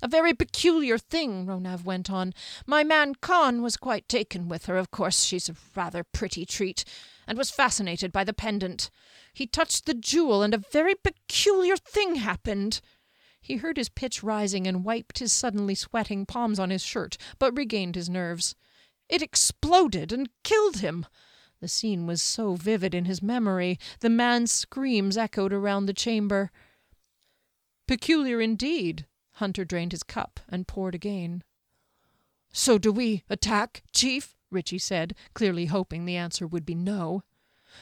[0.04, 2.34] A very peculiar thing, Ronav went on.
[2.66, 4.78] My man Con was quite taken with her.
[4.78, 6.84] Of course, she's a rather pretty treat,
[7.28, 8.90] and was fascinated by the pendant.
[9.32, 12.82] He touched the jewel, and a very peculiar thing happened.
[13.40, 17.56] He heard his pitch rising and wiped his suddenly sweating palms on his shirt, but
[17.56, 18.56] regained his nerves.
[19.08, 21.06] It exploded and killed him.
[21.62, 23.80] The scene was so vivid in his memory.
[24.00, 26.52] The man's screams echoed around the chamber.
[27.88, 29.06] Peculiar indeed.
[29.34, 31.44] Hunter drained his cup and poured again.
[32.52, 34.36] So do we attack, Chief?
[34.50, 37.24] Ritchie said, clearly hoping the answer would be no.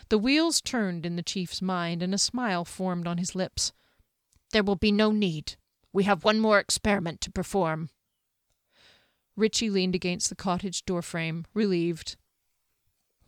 [0.10, 3.72] The wheels turned in the chief's mind, and a smile formed on his lips.
[4.52, 5.56] There will be no need.
[5.92, 7.89] We have one more experiment to perform.
[9.36, 12.18] Ritchie leaned against the cottage door frame, relieved.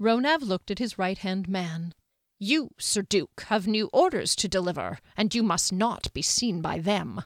[0.02, 1.94] Ronav looked at his right hand man.
[2.40, 6.80] You, Sir Duke, have new orders to deliver, and you must not be seen by
[6.80, 7.22] them.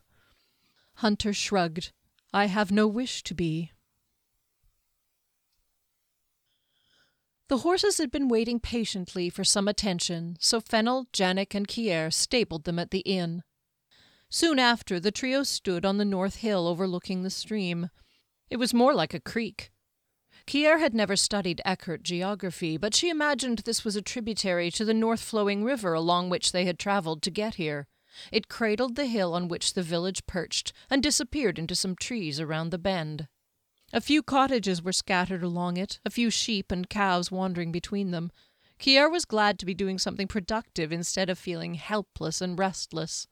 [0.95, 1.93] Hunter shrugged.
[2.33, 3.71] I have no wish to be.
[7.47, 12.65] The horses had been waiting patiently for some attention, so Fennel, Janek, and Kier stabled
[12.65, 13.43] them at the inn.
[14.29, 17.89] Soon after, the trio stood on the north hill overlooking the stream.
[18.49, 19.71] It was more like a creek.
[20.47, 24.93] Kier had never studied Eckert geography, but she imagined this was a tributary to the
[24.93, 27.87] north flowing river along which they had travelled to get here.
[28.31, 32.69] It cradled the hill on which the village perched and disappeared into some trees around
[32.69, 33.27] the bend.
[33.91, 38.31] A few cottages were scattered along it, a few sheep and cows wandering between them.
[38.79, 43.27] Kier was glad to be doing something productive instead of feeling helpless and restless.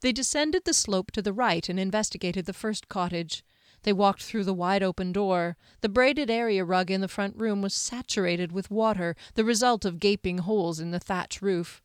[0.00, 3.42] They descended the slope to the right and investigated the first cottage.
[3.82, 5.56] They walked through the wide open door.
[5.80, 10.00] The braided area rug in the front room was saturated with water, the result of
[10.00, 11.80] gaping holes in the thatch roof.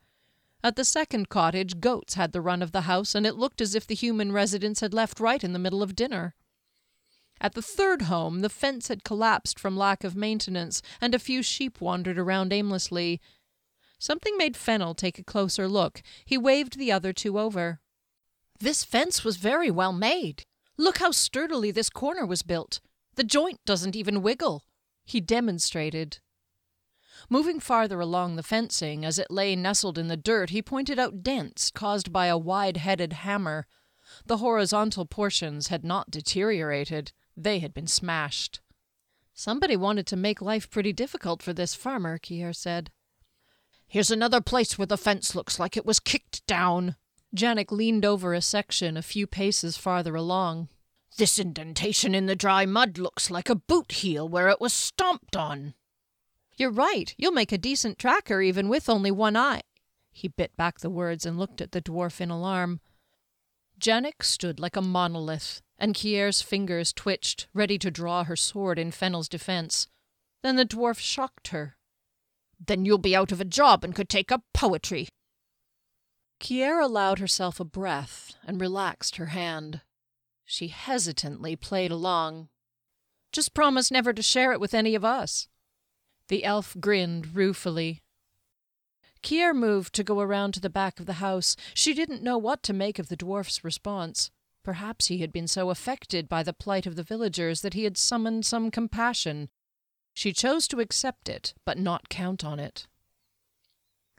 [0.63, 3.75] At the second cottage, goats had the run of the house, and it looked as
[3.75, 6.33] if the human residents had left right in the middle of dinner.
[7.39, 11.43] At the third home, the fence had collapsed from lack of maintenance, and a few
[11.43, 13.21] sheep wandered around aimlessly.
[13.99, 16.01] Something made Fennel take a closer look.
[16.25, 17.79] He waved the other two over.
[18.59, 20.45] This fence was very well made.
[20.77, 22.79] Look how sturdily this corner was built.
[23.15, 24.65] The joint doesn't even wiggle.
[25.05, 26.19] He demonstrated.
[27.29, 31.23] Moving farther along the fencing, as it lay nestled in the dirt, he pointed out
[31.23, 33.67] dents caused by a wide headed hammer.
[34.25, 38.59] The horizontal portions had not deteriorated, they had been smashed.
[39.33, 42.91] Somebody wanted to make life pretty difficult for this farmer, Kier said.
[43.87, 46.95] Here's another place where the fence looks like it was kicked down.
[47.35, 50.69] Janek leaned over a section a few paces farther along.
[51.17, 55.35] This indentation in the dry mud looks like a boot heel where it was stomped
[55.35, 55.73] on.
[56.57, 57.13] You're right.
[57.17, 59.61] You'll make a decent tracker even with only one eye.
[60.11, 62.79] He bit back the words and looked at the dwarf in alarm.
[63.79, 68.91] Janek stood like a monolith, and Kier's fingers twitched, ready to draw her sword in
[68.91, 69.87] Fennel's defense.
[70.41, 71.75] Then the dwarf shocked her.
[72.65, 75.09] Then you'll be out of a job and could take up poetry.
[76.39, 79.81] Kier allowed herself a breath and relaxed her hand.
[80.45, 82.49] She hesitantly played along.
[83.31, 85.47] Just promise never to share it with any of us.
[86.27, 88.03] The elf grinned ruefully.
[89.21, 91.55] Kier moved to go around to the back of the house.
[91.73, 94.29] She didn't know what to make of the dwarf's response.
[94.63, 97.97] Perhaps he had been so affected by the plight of the villagers that he had
[97.97, 99.49] summoned some compassion.
[100.13, 102.87] She chose to accept it, but not count on it.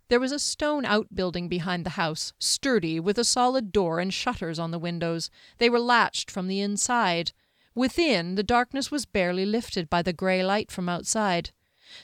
[0.08, 4.58] There was a stone outbuilding behind the house, sturdy, with a solid door and shutters
[4.58, 5.30] on the windows.
[5.58, 7.32] They were latched from the inside.
[7.74, 11.50] Within, the darkness was barely lifted by the grey light from outside.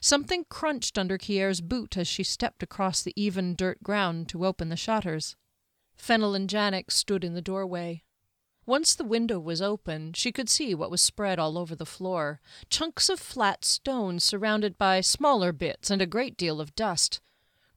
[0.00, 4.68] Something crunched under Kier's boot as she stepped across the even dirt ground to open
[4.68, 5.36] the shutters.
[5.94, 8.02] Fennel and Janek stood in the doorway.
[8.66, 12.40] Once the window was open, she could see what was spread all over the floor
[12.68, 17.20] chunks of flat stone surrounded by smaller bits and a great deal of dust.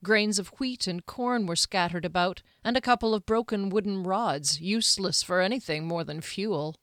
[0.03, 4.61] Grains of wheat and corn were scattered about, and a couple of broken wooden rods,
[4.61, 6.75] useless for anything more than fuel.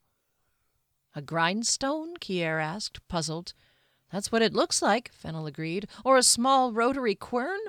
[1.14, 2.16] A grindstone?
[2.16, 3.52] Kier asked, puzzled.
[4.10, 5.86] That's what it looks like, Fennel agreed.
[6.04, 7.60] Or a small rotary quern?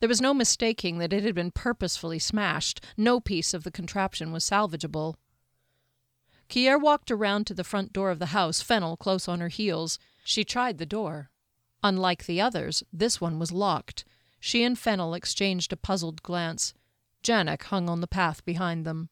[0.00, 2.84] There was no mistaking that it had been purposefully smashed.
[2.96, 5.14] No piece of the contraption was salvageable.
[6.48, 9.98] Kier walked around to the front door of the house, Fennel close on her heels.
[10.24, 11.30] She tried the door.
[11.82, 14.04] Unlike the others, this one was locked.
[14.46, 16.74] She and Fennel exchanged a puzzled glance.
[17.22, 19.08] Janek hung on the path behind them.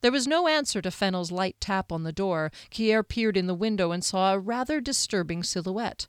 [0.00, 2.50] There was no answer to Fennel's light tap on the door.
[2.68, 6.08] Kier peered in the window and saw a rather disturbing silhouette.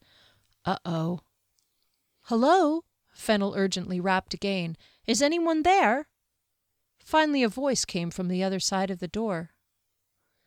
[0.66, 1.20] Uh oh.
[2.24, 2.86] Hello?
[3.14, 4.78] Fennel urgently rapped again.
[5.06, 6.08] Is anyone there?
[6.98, 9.52] Finally, a voice came from the other side of the door.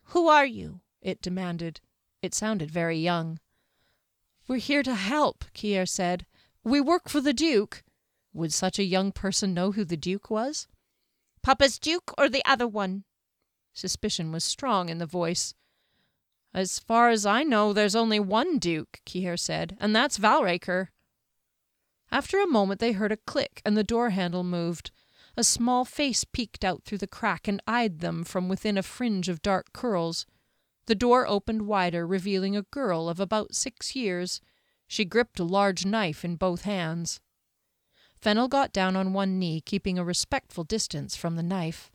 [0.07, 0.81] Who are you?
[1.01, 1.79] it demanded.
[2.21, 3.39] It sounded very young.
[4.45, 6.25] We're here to help, Kier said.
[6.63, 7.83] We work for the Duke.
[8.33, 10.67] Would such a young person know who the Duke was?
[11.41, 13.03] Papa's Duke or the other one?
[13.73, 15.55] Suspicion was strong in the voice.
[16.53, 20.87] As far as I know, there's only one Duke, Kier said, and that's Valraker.
[22.11, 24.91] After a moment they heard a click and the door handle moved.
[25.37, 29.29] A small face peeked out through the crack and eyed them from within a fringe
[29.29, 30.25] of dark curls.
[30.87, 34.41] The door opened wider, revealing a girl of about six years.
[34.91, 37.21] She gripped a large knife in both hands.
[38.19, 41.89] Fennel got down on one knee, keeping a respectful distance from the knife.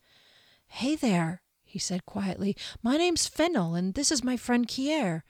[0.67, 2.57] Hey there, he said quietly.
[2.83, 5.21] My name's Fennel, and this is my friend Kier.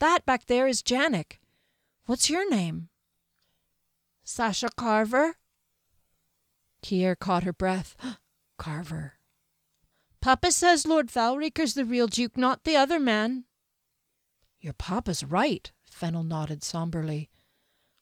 [0.00, 1.38] That back there is Janek.
[2.06, 2.88] What's your name?
[4.24, 5.36] Sasha Carver?
[6.82, 7.94] Kier caught her breath.
[8.58, 9.20] Carver.
[10.20, 13.44] Papa says Lord Valraker's the real Duke, not the other man.
[14.58, 17.30] Your papa's right, Fennel nodded somberly.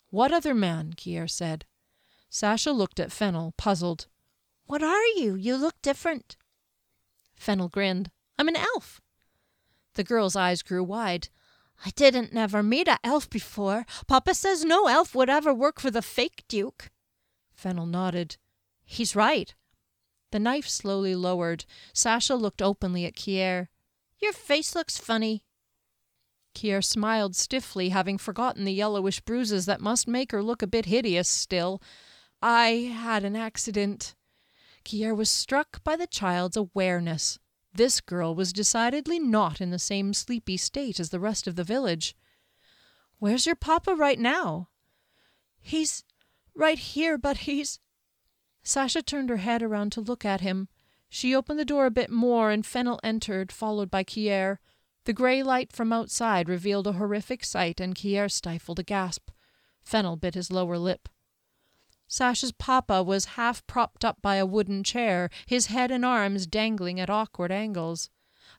[0.09, 0.95] What other man?
[0.97, 1.66] Kier said.
[2.30, 4.07] Sasha looked at Fennel, puzzled.
[4.64, 5.34] What are you?
[5.34, 6.38] You look different.
[7.34, 8.11] Fennel grinned.
[8.38, 9.03] I'm an elf.
[9.93, 11.28] The girl's eyes grew wide.
[11.84, 13.84] I didn't never meet a elf before.
[14.07, 16.90] Papa says no elf would ever work for the fake Duke.
[17.53, 18.38] Fennel nodded.
[18.86, 19.55] He's right.
[20.30, 21.66] The knife slowly lowered.
[21.93, 23.68] Sasha looked openly at Kier.
[24.18, 25.45] Your face looks funny.
[26.55, 30.86] Kier smiled stiffly, having forgotten the yellowish bruises that must make her look a bit
[30.86, 31.82] hideous still.
[32.40, 34.14] I had an accident.
[34.84, 37.38] Kier was struck by the child's awareness.
[37.74, 41.64] This girl was decidedly not in the same sleepy state as the rest of the
[41.64, 42.14] village.
[43.18, 44.68] Where's your papa right now?
[45.61, 46.05] He's
[46.55, 47.78] right here, but he's.
[48.62, 50.68] Sasha turned her head around to look at him.
[51.09, 54.59] She opened the door a bit more, and Fennel entered, followed by Kier.
[55.05, 59.30] The grey light from outside revealed a horrific sight, and Kier stifled a gasp.
[59.82, 61.09] Fennel bit his lower lip.
[62.07, 67.00] Sasha's papa was half propped up by a wooden chair, his head and arms dangling
[67.00, 68.11] at awkward angles.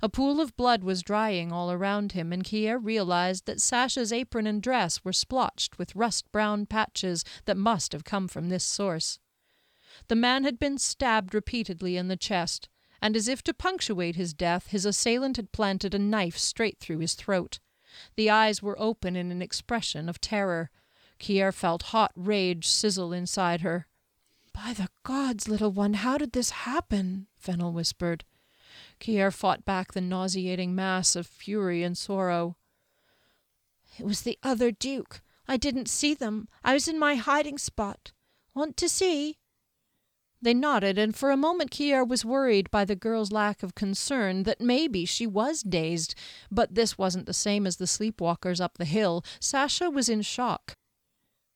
[0.02, 4.48] A pool of blood was drying all around him, and Kier realized that Sasha's apron
[4.48, 9.20] and dress were splotched with rust brown patches that must have come from this source.
[10.08, 12.68] The man had been stabbed repeatedly in the chest,
[13.04, 17.00] and as if to punctuate his death, his assailant had planted a knife straight through
[17.00, 17.60] his throat.
[18.16, 20.72] The eyes were open in an expression of terror.
[21.20, 23.88] Kier felt hot rage sizzle inside her.
[24.54, 27.28] By the gods, little one, how did this happen?
[27.38, 28.24] Fennel whispered.
[29.02, 32.56] Kier fought back the nauseating mass of fury and sorrow.
[34.00, 35.22] It was the other Duke.
[35.46, 36.48] I didn't see them.
[36.64, 38.14] I was in my hiding spot.
[38.56, 39.40] Want to see?
[40.44, 44.44] They nodded, and for a moment Kier was worried by the girl's lack of concern
[44.44, 46.16] that maybe she was dazed.
[46.52, 49.24] But this wasn't the same as the sleepwalkers up the hill.
[49.40, 50.74] Sasha was in shock.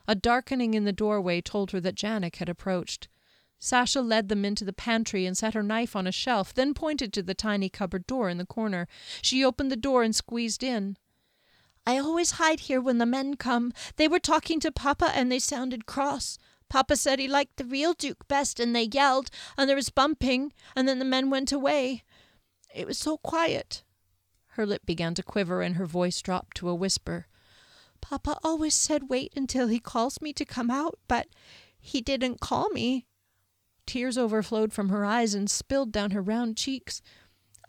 [0.07, 3.09] A darkening in the doorway told her that Janek had approached.
[3.59, 7.11] Sasha led them into the pantry and set her knife on a shelf, then pointed
[7.11, 8.87] to the tiny cupboard door in the corner.
[9.21, 10.95] She opened the door and squeezed in.
[11.85, 13.73] I always hide here when the men come.
[13.97, 16.37] They were talking to Papa and they sounded cross.
[16.69, 20.53] Papa said he liked the real Duke best, and they yelled, and there was bumping,
[20.75, 22.03] and then the men went away.
[22.73, 23.83] It was so quiet.
[24.49, 27.27] Her lip began to quiver, and her voice dropped to a whisper.
[28.01, 31.27] Papa always said wait until he calls me to come out, but
[31.79, 33.05] he didn't call me.
[33.85, 37.01] Tears overflowed from her eyes and spilled down her round cheeks.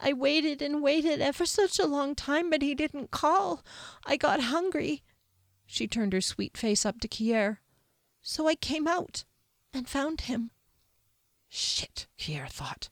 [0.00, 3.64] I waited and waited ever such a long time, but he didn't call.
[4.04, 5.02] I got hungry.
[5.66, 7.58] She turned her sweet face up to Kier.
[8.30, 9.24] So I came out
[9.72, 10.50] and found him.
[11.48, 12.90] Shit, Kier thought.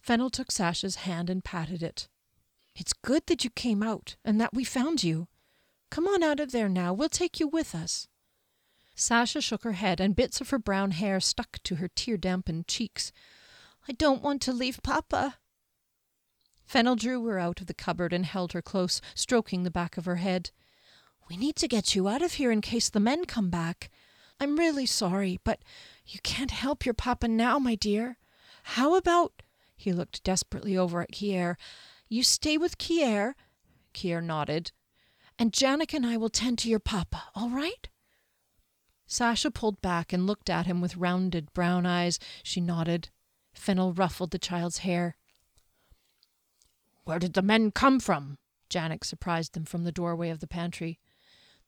[0.00, 2.08] Fennel took Sasha's hand and patted it.
[2.74, 5.28] It's good that you came out and that we found you.
[5.90, 6.94] Come on out of there now.
[6.94, 8.08] We'll take you with us.
[8.94, 12.66] Sasha shook her head, and bits of her brown hair stuck to her tear dampened
[12.66, 13.12] cheeks.
[13.86, 15.36] I don't want to leave Papa.
[16.64, 20.06] Fennel drew her out of the cupboard and held her close, stroking the back of
[20.06, 20.52] her head.
[21.28, 23.90] We need to get you out of here in case the men come back.
[24.40, 25.60] I'm really sorry, but
[26.06, 28.18] you can't help your papa now, my dear.
[28.62, 29.42] How about
[29.76, 31.56] he looked desperately over at Kier.
[32.08, 33.34] You stay with Kier
[33.96, 34.72] Kier nodded.
[35.38, 37.88] And Janek and I will tend to your papa, all right?
[39.06, 42.18] Sasha pulled back and looked at him with rounded brown eyes.
[42.42, 43.10] She nodded.
[43.54, 45.16] Fennel ruffled the child's hair.
[47.04, 48.38] Where did the men come from?
[48.68, 50.98] Janek surprised them from the doorway of the pantry.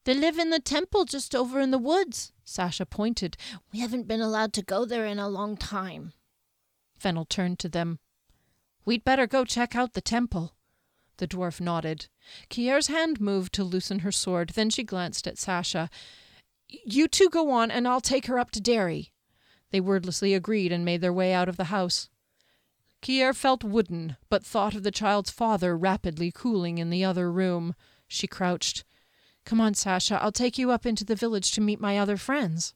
[0.08, 2.32] They live in the temple just over in the woods.
[2.42, 3.36] Sasha pointed.
[3.70, 6.14] We haven't been allowed to go there in a long time.
[6.98, 7.98] Fennel turned to them.
[8.86, 10.54] We'd better go check out the temple.
[11.18, 12.06] The dwarf nodded.
[12.48, 14.52] Kier's hand moved to loosen her sword.
[14.54, 15.90] Then she glanced at Sasha.
[16.66, 19.12] You two go on, and I'll take her up to Derry.
[19.72, 22.08] They wordlessly agreed and made their way out of the house.
[23.02, 27.74] Kier felt wooden, but thought of the child's father rapidly cooling in the other room.
[28.06, 28.84] She crouched.
[29.48, 30.22] Come on, Sasha.
[30.22, 32.74] I'll take you up into the village to meet my other friends.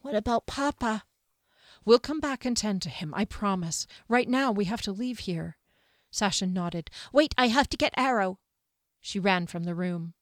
[0.00, 1.04] What about Papa?
[1.84, 3.86] We'll come back and tend to him, I promise.
[4.08, 5.58] Right now, we have to leave here.
[6.10, 6.90] Sasha nodded.
[7.12, 8.40] Wait, I have to get Arrow.
[9.00, 10.14] She ran from the room.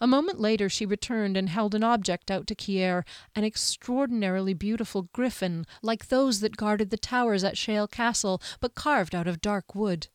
[0.00, 3.02] A moment later she returned and held an object out to Kier,
[3.34, 9.12] an extraordinarily beautiful griffin, like those that guarded the towers at Shale Castle, but carved
[9.12, 10.06] out of dark wood.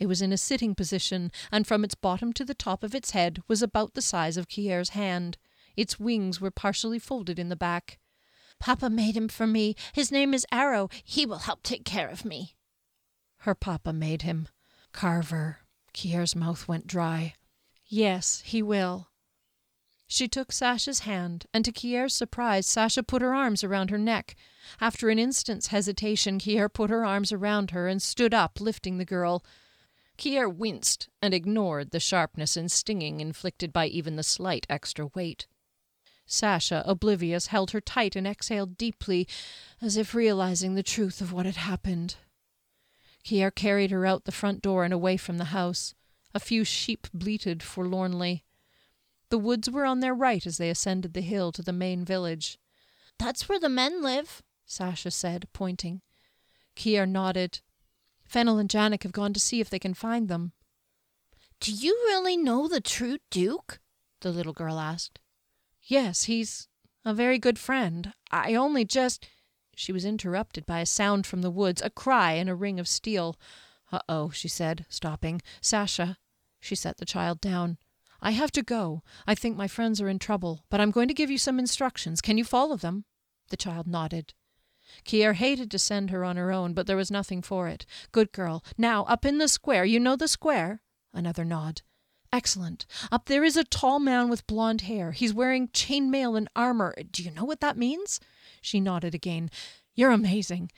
[0.00, 3.10] It was in a sitting position, and from its bottom to the top of its
[3.10, 5.36] head was about the size of Kier's hand.
[5.76, 7.98] Its wings were partially folded in the back.
[8.58, 9.76] Papa made him for me.
[9.92, 10.88] His name is Arrow.
[11.04, 12.56] He will help take care of me.
[13.40, 14.48] Her papa made him.
[14.92, 15.58] Carver.
[15.92, 17.34] Kier's mouth went dry.
[17.86, 19.08] Yes, he will.
[20.06, 24.34] She took Sasha's hand, and to Kier's surprise, Sasha put her arms around her neck.
[24.80, 29.04] After an instant's hesitation, Kier put her arms around her and stood up, lifting the
[29.04, 29.44] girl.
[30.20, 35.46] Kier winced and ignored the sharpness and stinging inflicted by even the slight extra weight.
[36.26, 39.26] Sasha, oblivious, held her tight and exhaled deeply,
[39.80, 42.16] as if realizing the truth of what had happened.
[43.24, 45.94] Kier carried her out the front door and away from the house.
[46.34, 48.44] A few sheep bleated forlornly.
[49.30, 52.58] The woods were on their right as they ascended the hill to the main village.
[53.18, 56.02] That's where the men live, Sasha said, pointing.
[56.76, 57.60] Kier nodded.
[58.30, 60.52] Fennel and Janek have gone to see if they can find them.
[61.58, 63.80] Do you really know the true Duke?
[64.20, 65.18] the little girl asked.
[65.82, 66.68] Yes, he's
[67.04, 68.12] a very good friend.
[68.30, 69.26] I only just.
[69.74, 72.86] She was interrupted by a sound from the woods, a cry and a ring of
[72.86, 73.36] steel.
[73.90, 75.42] Uh oh, she said, stopping.
[75.60, 76.16] Sasha.
[76.60, 77.78] She set the child down.
[78.20, 79.02] I have to go.
[79.26, 82.20] I think my friends are in trouble, but I'm going to give you some instructions.
[82.20, 83.06] Can you follow them?
[83.48, 84.34] The child nodded.
[85.04, 87.86] Kier hated to send her on her own, but there was nothing for it.
[88.12, 88.64] Good girl.
[88.76, 89.84] Now, up in the square.
[89.84, 90.82] You know the square?
[91.12, 91.82] Another nod.
[92.32, 92.86] Excellent.
[93.10, 95.12] Up there is a tall man with blond hair.
[95.12, 96.94] He's wearing chain mail and armor.
[97.10, 98.20] Do you know what that means?
[98.60, 99.50] She nodded again.
[99.94, 100.70] You're amazing.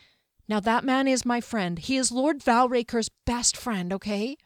[0.48, 1.78] Now that man is my friend.
[1.78, 4.36] He is Lord Valraker's best friend, okay?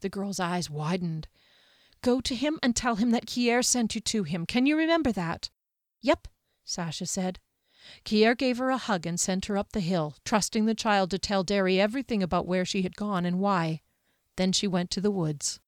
[0.00, 1.28] The girl's eyes widened.
[2.02, 4.44] Go to him and tell him that Kier sent you to him.
[4.44, 5.50] Can you remember that?
[6.02, 6.28] Yep,
[6.64, 7.38] Sasha said.
[8.04, 11.18] Kier gave her a hug and sent her up the hill, trusting the child to
[11.18, 13.80] tell Derry everything about where she had gone and why.
[14.36, 15.60] Then she went to the woods.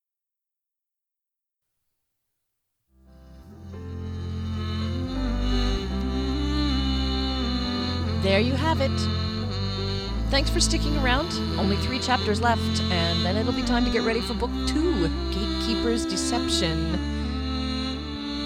[8.23, 8.91] There you have it.
[10.31, 11.33] Thanks for sticking around.
[11.59, 15.09] Only three chapters left, and then it'll be time to get ready for book two
[15.31, 16.93] Gatekeeper's Deception.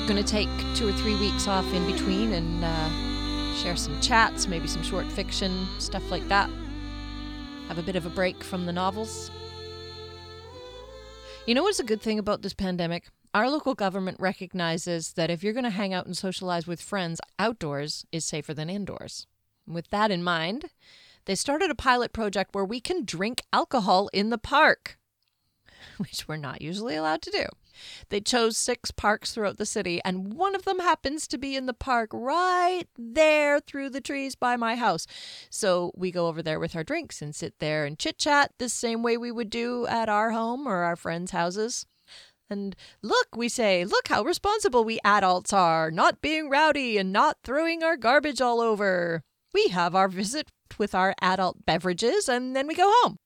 [0.06, 3.11] Gonna take two or three weeks off in between and uh,
[3.54, 6.50] share some chats, maybe some short fiction, stuff like that.
[7.68, 9.30] Have a bit of a break from the novels.
[11.46, 13.08] You know what's a good thing about this pandemic?
[13.34, 17.20] Our local government recognizes that if you're going to hang out and socialize with friends,
[17.38, 19.26] outdoors is safer than indoors.
[19.66, 20.66] With that in mind,
[21.24, 24.98] they started a pilot project where we can drink alcohol in the park,
[25.96, 27.46] which we're not usually allowed to do.
[28.08, 31.66] They chose six parks throughout the city, and one of them happens to be in
[31.66, 35.06] the park right there through the trees by my house.
[35.50, 38.68] So we go over there with our drinks and sit there and chit chat the
[38.68, 41.86] same way we would do at our home or our friends' houses.
[42.50, 47.38] And look, we say, look how responsible we adults are, not being rowdy and not
[47.42, 49.22] throwing our garbage all over.
[49.54, 53.16] We have our visit with our adult beverages and then we go home.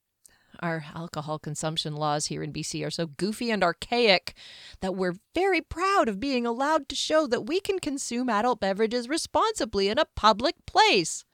[0.59, 4.33] Our alcohol consumption laws here in BC are so goofy and archaic
[4.81, 9.07] that we're very proud of being allowed to show that we can consume adult beverages
[9.07, 11.25] responsibly in a public place.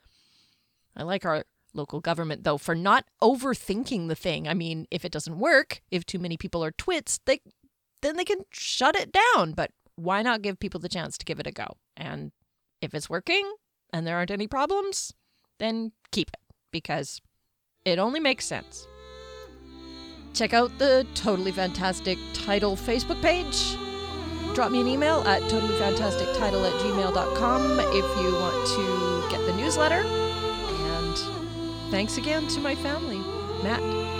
[0.95, 4.47] I like our local government though for not overthinking the thing.
[4.47, 7.39] I mean, if it doesn't work, if too many people are twits, they
[8.01, 11.39] then they can shut it down, but why not give people the chance to give
[11.39, 11.77] it a go?
[11.95, 12.31] And
[12.81, 13.55] if it's working
[13.93, 15.13] and there aren't any problems,
[15.59, 17.21] then keep it because
[17.85, 18.87] it only makes sense.
[20.33, 23.77] Check out the Totally Fantastic Title Facebook page.
[24.55, 30.01] Drop me an email at totallyfantastictitle at gmail.com if you want to get the newsletter.
[30.01, 31.17] And
[31.91, 33.19] thanks again to my family
[33.63, 33.79] Matt,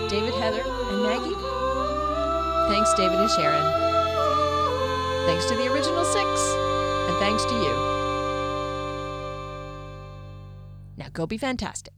[0.10, 1.36] David, Heather, and Maggie.
[2.72, 3.64] Thanks, David and Sharon.
[5.26, 6.26] Thanks to the original six.
[7.10, 7.94] And thanks to you.
[10.98, 11.94] Now go be fantastic.